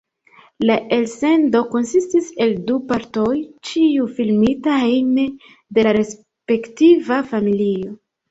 La 0.67 0.75
elsendo 0.95 1.59
konsistis 1.73 2.29
el 2.45 2.55
du 2.69 2.77
partoj, 2.93 3.35
ĉiu 3.71 4.07
filmita 4.19 4.79
hejme 4.85 5.25
de 5.79 5.85
la 5.89 5.93
respektiva 6.01 7.21
familio. 7.35 7.95